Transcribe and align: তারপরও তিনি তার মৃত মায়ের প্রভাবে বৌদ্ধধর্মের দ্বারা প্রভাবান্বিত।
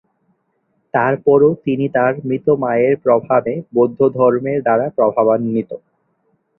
তারপরও 0.93 1.49
তিনি 1.65 1.85
তার 1.95 2.13
মৃত 2.23 2.47
মায়ের 2.63 2.95
প্রভাবে 3.03 3.53
বৌদ্ধধর্মের 3.75 4.59
দ্বারা 4.65 4.85
প্রভাবান্বিত। 4.97 5.71